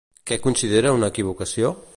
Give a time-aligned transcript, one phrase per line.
[0.29, 1.75] Què considera una equivocació?